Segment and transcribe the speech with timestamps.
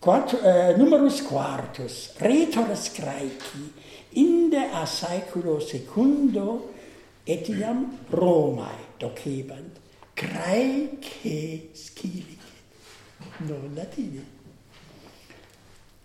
[0.00, 3.70] Quart, eh, numerus quartus, retores Graeci,
[4.12, 6.72] inde a saeculo secundo
[7.22, 9.76] etiam Romae docebant,
[10.14, 12.38] Graece scilice
[13.18, 14.24] ah, non Latine.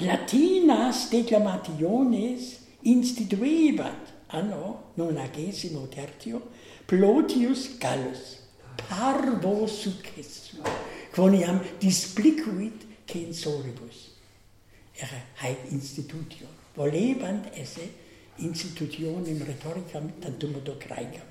[0.00, 6.50] Latinas declamationes instituebat anno nonagesimo tertio
[6.84, 8.36] Plotius Gallus,
[8.86, 10.60] parvo successu,
[11.10, 14.10] quoniam displicuit censoribus,
[14.94, 17.88] era haec institutio, volebant esse
[18.38, 21.26] institutionem rhetoricam tantum modo graecam.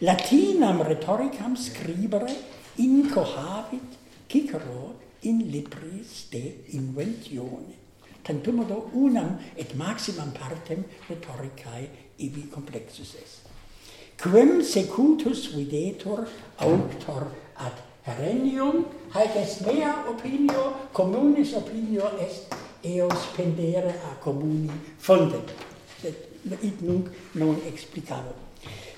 [0.00, 2.34] Latinam rhetoricam scribere
[2.76, 7.74] incohavit Cicero in libris de inventione,
[8.22, 11.88] tantum modo unam et maximam partem rhetoricae
[12.18, 13.46] ibi complexus est.
[14.16, 16.26] Quem secutus videtur
[16.58, 22.52] auctor ad Herennium haec est mea opinio, communis opinio est
[22.84, 25.54] eos pendere a communi fondet.
[26.60, 28.34] Id nunc non explicavo.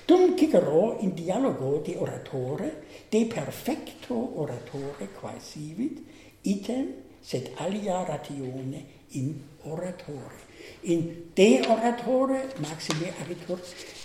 [0.05, 6.03] Dum Cicero in dialogo de oratore, de perfecto oratore quae sivit,
[6.41, 10.45] item sed alia ratione in oratore.
[10.81, 13.59] In de oratore maxime aritur,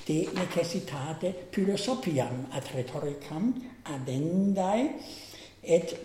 [0.05, 4.95] de necessitate philosophiam ad rhetoricam adendae
[5.61, 5.97] et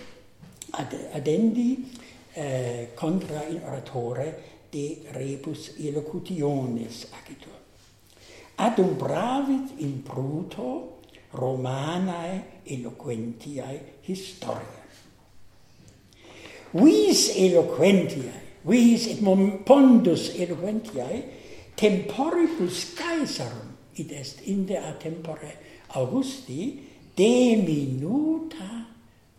[0.72, 1.89] ad, adendi
[2.34, 7.56] eh, contra in oratore de rebus elocutionis agitur.
[8.56, 10.95] Adumbravit in bruto
[11.32, 14.86] Romanae eloquentiae historiae.
[16.72, 21.23] Vis eloquentiae vis et mom pondus eloquentiae,
[21.76, 25.54] temporibus Caesarum, id est inde a tempore
[25.96, 26.80] Augusti,
[27.16, 28.86] de minuta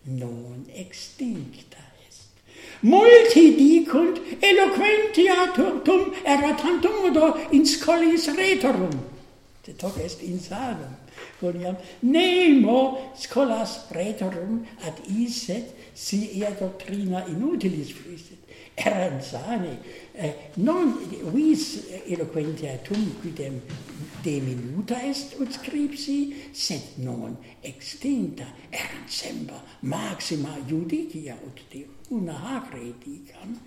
[0.06, 2.40] non extincta est.
[2.82, 5.52] Multi dicunt eloquentia
[6.24, 9.17] erat tantum modo in scolis retorum,
[9.82, 10.96] Hoc est insanum.
[11.40, 18.38] Quoniam nemo scolas pretorum ad iset si ea doctrina inutilis fuisit.
[18.74, 19.78] Eram sane,
[20.14, 20.94] eh, non
[21.32, 23.60] vis eloquentia tum quidem
[24.22, 32.32] de minuta est ut scripsi, sed non extinta, erant semba maxima judicia ut de una
[32.32, 33.58] hac redicam,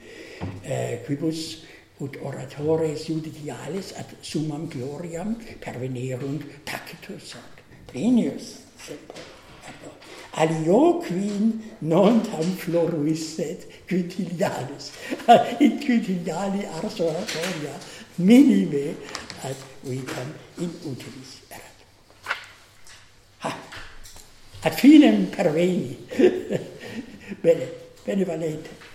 [0.64, 1.66] eh, quibus
[2.02, 9.32] ut oratores judicialis ad summam gloriam pervenerunt tacitus ad Plinius, semper
[10.32, 14.92] alio quin non tam floruisset quintilianus.
[15.60, 17.76] in quintiliani ars oratoria
[18.16, 18.96] minime
[19.42, 21.78] ad vitam in utilis erat.
[23.40, 23.58] Ha
[24.62, 25.98] ad finem perveni.
[27.42, 27.68] Bene
[28.06, 28.91] benevalente